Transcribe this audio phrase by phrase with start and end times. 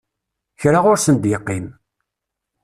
[0.59, 1.67] Kra ur sen-d-yeqqim.